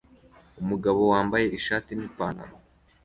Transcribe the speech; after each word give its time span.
Umugabo 0.61 0.99
wambaye 1.11 1.45
ishati 1.57 1.91
n'ipantaro 1.95 2.55